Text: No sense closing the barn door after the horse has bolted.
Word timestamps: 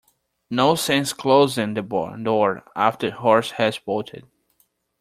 No 0.49 0.73
sense 0.73 1.13
closing 1.13 1.75
the 1.75 1.83
barn 1.83 2.23
door 2.23 2.63
after 2.75 3.11
the 3.11 3.15
horse 3.17 3.51
has 3.51 3.77
bolted. 3.77 4.25